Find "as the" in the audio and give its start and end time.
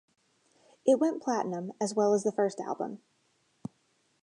2.15-2.31